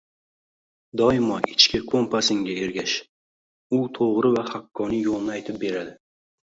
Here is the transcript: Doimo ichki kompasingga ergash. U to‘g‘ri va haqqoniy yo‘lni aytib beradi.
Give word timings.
Doimo 1.01 1.35
ichki 1.51 1.81
kompasingga 1.93 2.57
ergash. 2.63 2.97
U 3.81 3.87
to‘g‘ri 4.01 4.35
va 4.39 4.49
haqqoniy 4.53 5.09
yo‘lni 5.11 5.39
aytib 5.41 5.67
beradi. 5.69 5.97